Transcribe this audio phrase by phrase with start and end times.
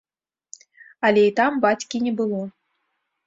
[1.09, 2.39] Але і там бацькі не было.